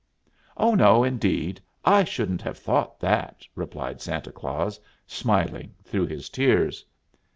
"Oh, 0.57 0.73
no, 0.73 1.03
indeed, 1.03 1.61
I 1.85 2.05
shouldn't 2.05 2.41
have 2.41 2.57
thought 2.57 2.99
that," 2.99 3.45
replied 3.53 4.01
Santa 4.01 4.31
Claus, 4.31 4.79
smiling 5.05 5.75
through 5.83 6.07
his 6.07 6.27
tears. 6.27 6.83